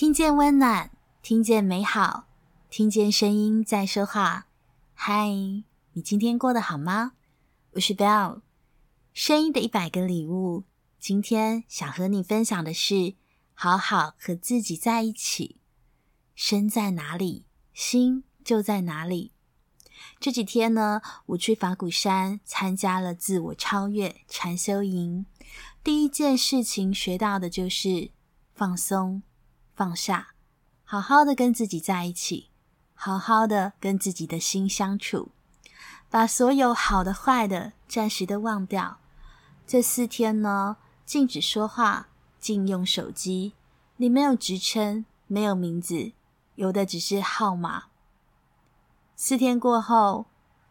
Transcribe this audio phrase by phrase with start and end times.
[0.00, 2.26] 听见温暖，听见美好，
[2.70, 4.46] 听见声音在说话。
[4.94, 5.28] 嗨，
[5.92, 7.12] 你今天过得好吗？
[7.72, 8.40] 我是 Bell
[9.12, 10.64] 声音的一百个礼物。
[10.98, 13.16] 今天想和你分享的是，
[13.52, 15.58] 好好和自己在一起。
[16.34, 17.44] 身在哪里，
[17.74, 19.32] 心就在哪里。
[20.18, 25.26] 这几天呢，我去法鼓山参加了自我超越禅修营。
[25.84, 28.12] 第一件事情学到的就是
[28.54, 29.22] 放松。
[29.80, 30.34] 放下，
[30.84, 32.50] 好好的跟自己在一起，
[32.94, 35.30] 好好的跟自己的心相处，
[36.10, 38.98] 把所有好的、坏的暂时的忘掉。
[39.66, 40.76] 这四天呢，
[41.06, 43.54] 禁止说话，禁用手机，
[43.96, 46.12] 你没有职称，没有名字，
[46.56, 47.84] 有的只是号码。
[49.16, 50.26] 四天过后，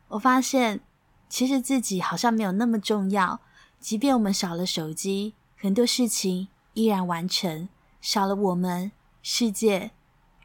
[0.10, 0.82] 我发现
[1.28, 3.40] 其实自己好像没有那么重要，
[3.80, 7.68] 即便我们少了手机，很多事情依然完成，
[8.00, 8.92] 少了我们。
[9.22, 9.92] 世界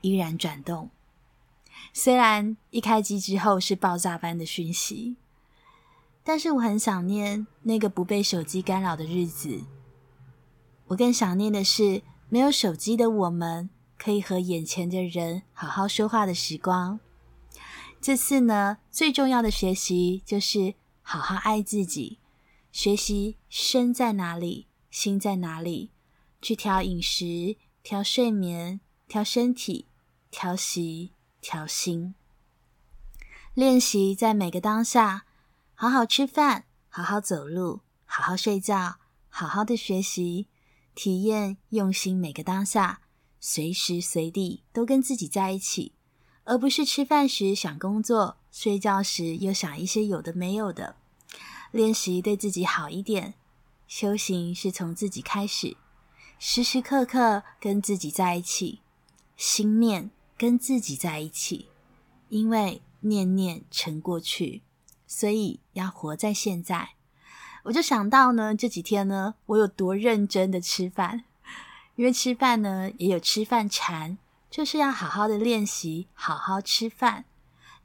[0.01, 0.91] 依然转动，
[1.93, 5.17] 虽然一开机之后是爆炸般的讯息，
[6.23, 9.63] 但是我很想念那个不被手机干扰的日子。
[10.89, 17.01] 我更想念的是没有手机的我们，可以和眼前的人好好说话的时光。
[18.01, 22.19] 这次呢，最重要的学习就是好好爱自己，
[22.71, 25.91] 学习身在哪里，心在哪里，
[26.43, 27.57] 去调饮食。
[27.85, 29.89] 调睡眠，调身体，
[30.31, 32.15] 调息，调心。
[33.53, 35.27] 练习在每个当下，
[35.75, 38.97] 好好吃饭，好好走路，好好睡觉，
[39.29, 40.49] 好好的学习，
[40.95, 43.03] 体验用心每个当下，
[43.39, 45.93] 随时随地都跟自己在一起，
[46.45, 50.97] 而不是吃饭时想工作，睡觉时又想一些有的没有的。
[51.71, 53.35] 练习对自己好一点，
[53.87, 55.77] 修行是从自己开始。
[56.39, 58.81] 时时刻刻跟自己在一起，
[59.37, 61.69] 心念跟自己在一起，
[62.29, 64.63] 因为念念成过去，
[65.07, 66.91] 所以要活在现在。
[67.65, 71.25] 我就想到呢，这几天呢，我有多认真的吃饭，
[71.97, 74.19] 因为吃饭呢也有吃饭禅，
[74.51, 77.25] 就是要好好的练习，好好吃饭，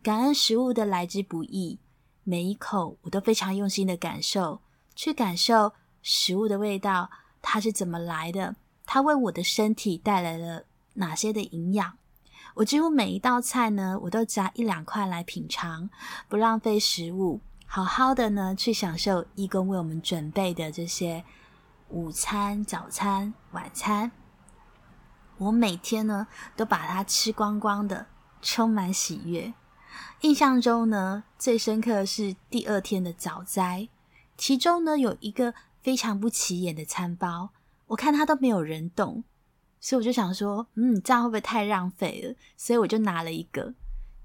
[0.03, 1.79] 感恩食物的来之不易，
[2.25, 4.59] 每一口我都非常用心的感受，
[4.95, 7.09] 去感受食物的味道。
[7.41, 8.55] 它是怎么来的？
[8.85, 11.97] 它为我的身体带来了哪些的营养？
[12.55, 15.89] 我几乎每一道菜呢，我都夹一两块来品尝，
[16.27, 21.23] 不浪费食物，好好的呢去享受义工为我们准备的这些
[21.89, 24.11] 午餐、早餐、晚餐。
[25.37, 26.27] 我每天呢
[26.57, 28.07] 都把它吃光光的，
[28.41, 29.53] 充满喜悦。
[30.21, 33.87] 印象中呢最深刻的是第二天的早斋，
[34.35, 35.53] 其中呢有一个。
[35.89, 37.49] 非常不起眼的餐包，
[37.87, 39.23] 我看它都没有人动，
[39.79, 42.35] 所以我就想说，嗯，这样会不会太浪费了？
[42.55, 43.73] 所以我就拿了一个。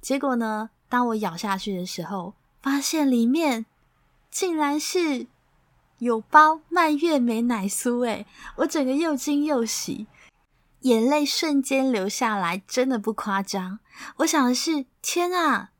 [0.02, 3.64] 结果呢，当我咬下去的时候，发现里面
[4.30, 5.26] 竟然是
[6.00, 8.26] 有包蔓越莓奶酥，诶，
[8.56, 10.06] 我整个又惊又喜，
[10.80, 13.78] 眼泪瞬间流下来，真的不夸张。
[14.16, 15.70] 我想的是，天啊，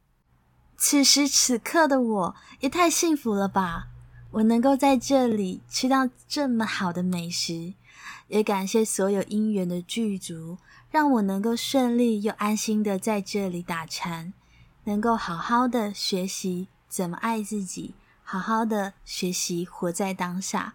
[0.78, 3.88] 此时此刻的我也太幸福了吧！
[4.34, 7.74] 我能够在这里吃到这么好的美食，
[8.26, 10.58] 也感谢所有因缘的具足，
[10.90, 14.32] 让我能够顺利又安心的在这里打禅，
[14.84, 20.74] 能够好好的学习怎么爱自己，好好的学习活在当下。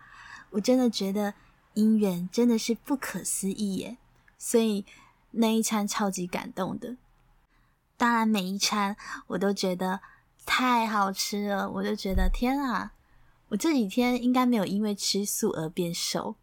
[0.51, 1.33] 我真的觉得
[1.73, 3.97] 因缘真的是不可思议耶，
[4.37, 4.85] 所以
[5.31, 6.95] 那一餐超级感动的。
[7.97, 8.95] 当然每一餐
[9.27, 9.99] 我都觉得
[10.45, 12.93] 太好吃了，我就觉得天啊！
[13.49, 16.35] 我这几天应该没有因为吃素而变瘦，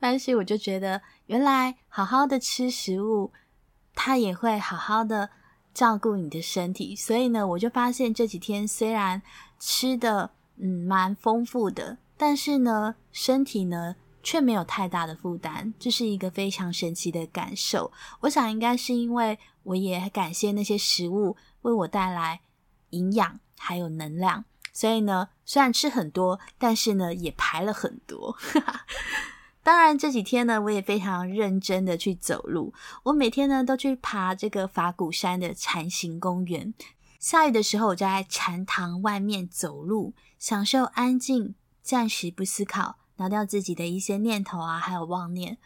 [0.00, 3.32] 但是我就觉得原来好好的吃食物，
[3.94, 5.30] 它也会好好的
[5.74, 6.96] 照顾你的身体。
[6.96, 9.20] 所以呢，我就发现这几天虽然
[9.58, 17.92] 吃的嗯蛮丰富的，但是呢，身体呢却没有太大的负担，这是一个非常神奇的感受。
[18.20, 22.40] 我想应该是因为我也感谢那些食物为我带来
[22.90, 24.46] 营养还有能量。
[24.76, 28.36] 所以呢，虽然吃很多，但是呢，也排了很多。
[29.64, 32.74] 当然这几天呢，我也非常认真的去走路。
[33.04, 36.74] 我每天呢，都去爬这个法鼓山的禅行公园。
[37.18, 45.56] 下雨的时候，我就在禅堂外面走路，享受安静，暂时不思考，拿掉自己的一些念头啊，还有妄念。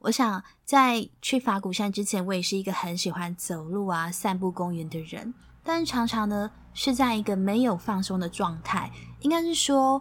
[0.00, 5.34] 我想在去法鼓山之前，我也是一个很喜欢走路啊、散步公园的人。
[5.66, 10.00] 但是常常呢，是在一个没有放松的状态，应该是说，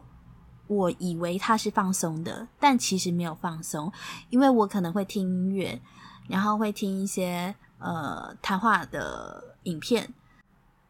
[0.68, 3.92] 我以为他是放松的，但其实没有放松，
[4.30, 5.82] 因为我可能会听音乐，
[6.30, 10.14] 然后会听一些呃谈话的影片，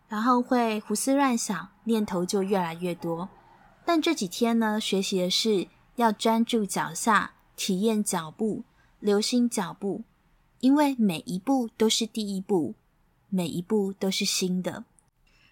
[0.10, 3.30] 然后会胡思乱想，念头就越来越多。
[3.86, 8.66] 但这几天呢，学习的是要专注脚下，体验脚步，
[9.00, 10.04] 留心脚步，
[10.60, 12.76] 因为每一步都是第一步，
[13.36, 14.86] 每一步都是新的。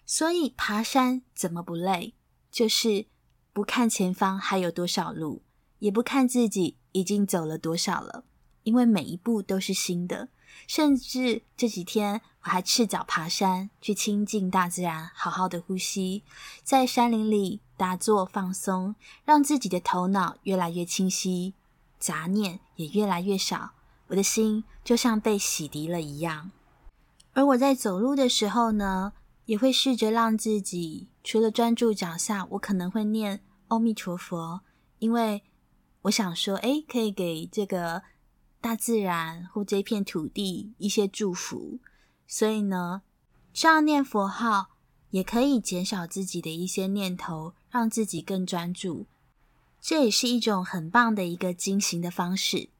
[0.06, 2.14] 所以爬山怎么不累？
[2.50, 3.04] 就是
[3.52, 5.42] 不看前方还有多少路，
[5.80, 8.24] 也不看自己已经走了多少了，
[8.62, 10.30] 因为每一步都是新的。
[10.66, 16.22] 甚至这几天我还赤脚爬山，去亲近大自然，好好的呼吸，
[16.62, 18.94] 在山林里打坐放松，
[19.24, 21.54] 让自己的头脑越来越清晰，
[21.98, 23.72] 杂念也越来越少，
[24.06, 26.52] 我的心就像被洗涤了一样。
[27.34, 29.12] 而我在走路的时候呢，
[29.44, 34.62] 也会试着让自己除了专注脚下，我可能会念阿弥陀佛，
[35.00, 35.42] 因为
[36.02, 38.02] 我想说，哎，可以给这个
[38.60, 41.78] 大自然或这片土地一些祝福。
[42.26, 43.02] 所以呢，
[43.52, 44.68] 这样念佛号
[45.10, 49.06] 也可以减少自己的一些念头，让自己更专注。
[49.80, 52.70] 这也是一种很棒的一个进行的方式。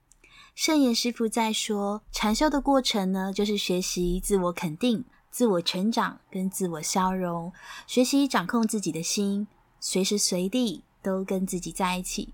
[0.54, 5.04] 圣严师父在说，禅修的过程呢，就是学习自我肯定。
[5.28, 7.52] 自我成长跟自我消融，
[7.88, 9.48] 学习掌控自己的心，
[9.80, 12.32] 随时随地都跟自己在一起。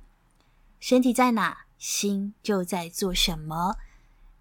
[0.79, 3.77] 身体在哪，心就在做什么。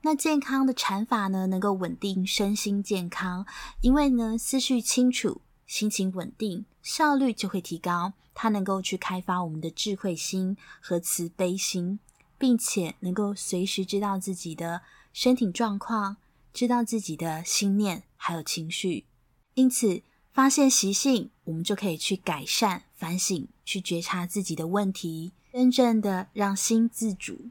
[0.02, 3.46] 那健康的禅法呢，能够稳定身心健康，
[3.80, 8.12] 因为呢，思绪清楚，心情稳定，效率就会提高。
[8.34, 12.00] 它能够去开发我们的智慧心和慈悲心，
[12.40, 14.82] 并且能够随时知道自己的
[15.14, 16.18] 身体状况。
[16.52, 19.06] 知道自己的心念还有情绪，
[19.54, 20.02] 因此
[20.34, 27.50] 发现习性，我们就可以去改善、反省，去觉察自己的问题，真正的让心自主，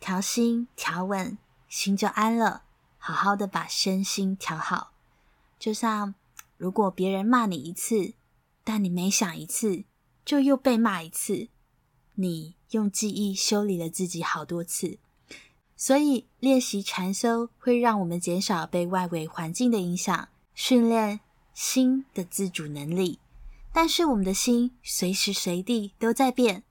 [0.00, 1.38] 调心调稳，
[1.68, 2.64] 心就安了。
[2.98, 4.92] 好好的把身心调好，
[5.56, 6.14] 就像
[6.56, 8.14] 如果别人骂你一次，
[8.64, 9.84] 但你每想一次，
[10.24, 11.48] 就又被骂一次，
[12.14, 14.98] 你用记忆修理了自己好多次。
[15.76, 21.20] 所以，练习禅修会让我们减少被外围环境的影响，训练
[21.52, 23.18] 心的自主能力。
[23.72, 26.62] 但是，我们的心随时随地都在变，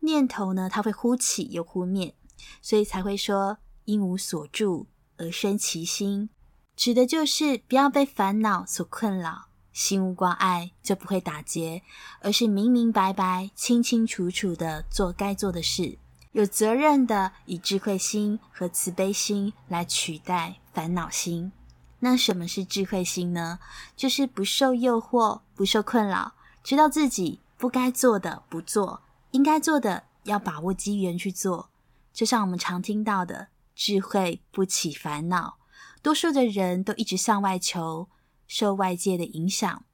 [0.00, 2.14] 念头呢，它会忽起又忽灭，
[2.60, 4.86] 所以才会说“因无所住
[5.18, 6.28] 而生其心”，
[6.74, 9.45] 指的就是不要被烦恼所困扰，
[9.76, 11.82] 心无挂碍就不会打结，
[12.22, 15.98] 而是明明白白、清清楚楚的做该做的事。
[16.32, 21.52] 有责任的以智慧心和慈悲心来取代烦恼心。
[21.98, 23.58] 那什么是智慧心呢？
[23.94, 26.32] 就是不受诱惑，不受困扰，
[26.64, 29.02] 知道自己不该做的不做，
[29.32, 31.68] 应该做的要把握机缘去做。
[32.14, 35.58] 就像我们常听到的“智慧不起烦恼”，
[36.00, 38.08] 多数的人都一直向外求，
[38.46, 39.84] 受外界的影响、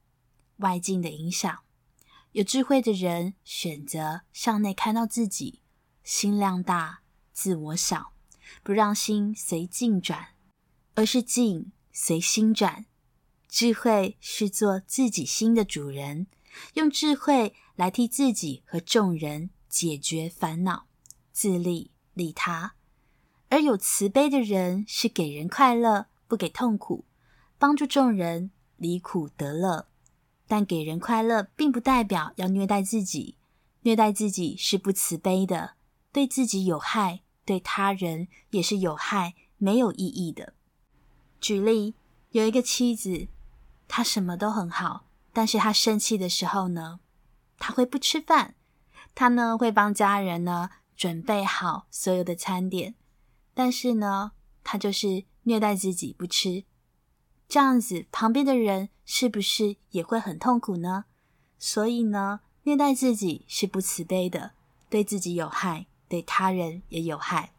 [0.58, 1.60] 外境的影响。
[2.32, 5.60] 有智慧的人选择向内看到自己。
[6.04, 7.02] 心量大，
[7.32, 8.12] 自我小，
[8.64, 10.30] 不让心随境转，
[10.94, 12.86] 而是境随心转。
[13.48, 16.26] 智慧是做自己心的主人，
[16.74, 20.88] 用智慧来替自己和众人解决烦恼，
[21.30, 22.74] 自利利他。
[23.48, 27.04] 而有慈悲的人是给人快乐，不给痛苦，
[27.62, 29.86] 帮助众人离苦得乐。
[30.48, 33.36] 但给人快乐，并不代表要虐待自己，
[33.82, 35.74] 虐待自己是不慈悲的。
[36.10, 40.54] 对自己有害，对他人也是有害、没有意义的。
[41.40, 41.94] 举例，
[42.30, 43.28] 有一个妻子，
[43.86, 46.98] 她什么都很好，但是她生气的时候呢，
[47.60, 48.56] 她会不吃饭，
[49.14, 52.96] 她呢会帮家人呢准备好所有的餐点，
[53.54, 54.32] 但是呢，
[54.64, 56.64] 她就是虐待自己不吃，
[57.52, 61.04] 这样子旁边的人是不是也会很痛苦呢？
[61.58, 64.52] 所以呢，虐待自己是不慈悲的，
[64.88, 65.84] 对自己有害。
[66.08, 67.52] 对他人也有害，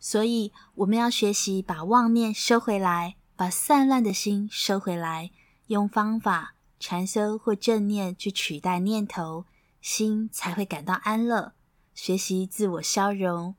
[0.00, 5.30] 所以我们要学习把妄念收回来，把散乱的心收回来，
[5.66, 9.44] 用方法禅修或正念去取代念头，
[9.82, 11.52] 心才会感到安乐。
[11.94, 13.54] 学习自我消融，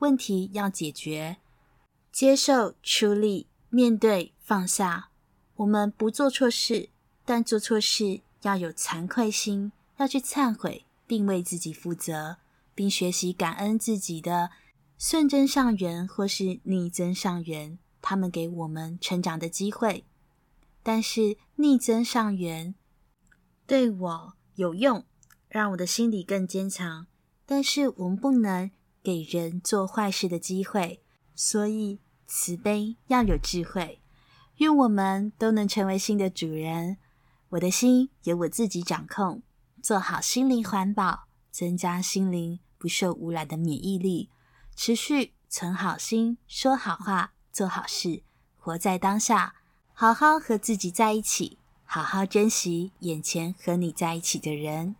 [0.00, 1.38] 问题要解决，
[2.10, 5.08] 接受、处理、面对、放下。
[5.56, 6.90] 我们不做错事，
[7.24, 12.36] 但做错事要有惭愧心，要去忏悔，并为自己负责。
[12.74, 14.50] 并学习感恩自己的
[14.98, 20.04] 顺增上缘或是逆增上缘，他们给我们成长的机会。
[20.82, 22.74] 但是逆增上缘
[23.66, 25.04] 对我有用，
[25.48, 27.06] 让我的心理更坚强。
[27.46, 28.70] 但是我们不能
[29.02, 31.02] 给人做坏事的机会，
[31.34, 34.00] 所以慈悲要有智慧。
[34.58, 36.98] 愿我们都能成为心的主人。
[37.50, 39.42] 我的心由我自己掌控，
[39.82, 44.30] 做好心灵环保，增加心灵不受污染的免疫力，
[44.74, 48.22] 持续存好心，说好话，做好事，
[48.58, 49.56] 活在当下，
[49.92, 54.96] 好好和自己在一起，好好珍惜眼前和你在一起的人。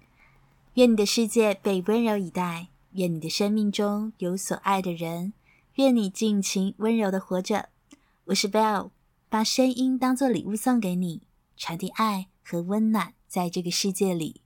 [0.75, 5.33] 愿你的世界被温柔以待，愿你的生命中有所爱的人，
[5.76, 7.71] 愿你尽情温柔的活着。
[8.26, 8.91] 我是 Bell，
[9.31, 11.23] 把声音当做礼物送给你，
[11.57, 14.43] 传递爱和温暖在这个世界里。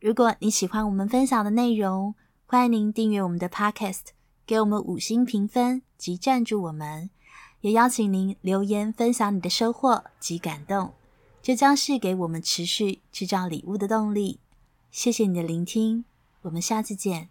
[0.00, 4.06] 如果你喜欢我们分享的内容，欢迎您订阅我们的 Podcast，
[4.44, 7.08] 给我们五星评分及赞助我们，
[7.60, 10.92] 也邀请您留言分享你的收获及感动，
[11.40, 14.40] 这将是给我们持续制造礼物的动力。
[14.90, 16.04] 谢谢你的聆听，
[16.42, 17.28] 我们下次见。